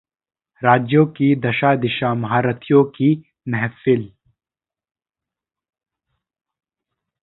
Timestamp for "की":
1.05-1.35, 2.83-3.13